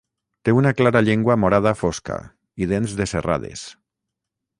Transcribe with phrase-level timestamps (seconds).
[0.47, 2.17] Té una clara llengua morada fosca
[2.65, 3.67] i dents de serrades.